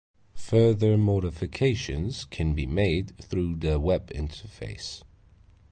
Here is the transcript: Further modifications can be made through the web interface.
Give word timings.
Further 0.33 0.97
modifications 0.97 2.25
can 2.25 2.55
be 2.55 2.65
made 2.65 3.15
through 3.19 3.57
the 3.57 3.79
web 3.79 4.09
interface. 4.09 5.03